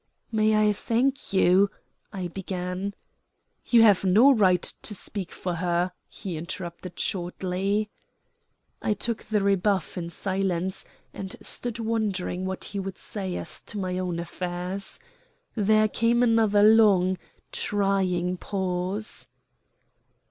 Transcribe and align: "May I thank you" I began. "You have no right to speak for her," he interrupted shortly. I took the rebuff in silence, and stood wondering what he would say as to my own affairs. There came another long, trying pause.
"May 0.31 0.55
I 0.55 0.73
thank 0.73 1.31
you" 1.31 1.69
I 2.11 2.27
began. 2.27 2.95
"You 3.67 3.83
have 3.83 4.03
no 4.03 4.33
right 4.33 4.63
to 4.81 4.95
speak 4.95 5.31
for 5.31 5.53
her," 5.53 5.91
he 6.09 6.37
interrupted 6.37 6.99
shortly. 6.99 7.91
I 8.81 8.95
took 8.95 9.21
the 9.23 9.43
rebuff 9.43 9.99
in 9.99 10.09
silence, 10.09 10.85
and 11.13 11.35
stood 11.39 11.77
wondering 11.77 12.45
what 12.47 12.63
he 12.63 12.79
would 12.79 12.97
say 12.97 13.35
as 13.35 13.61
to 13.61 13.77
my 13.77 13.99
own 13.99 14.17
affairs. 14.17 14.99
There 15.53 15.87
came 15.87 16.23
another 16.23 16.63
long, 16.63 17.19
trying 17.51 18.37
pause. 18.37 19.27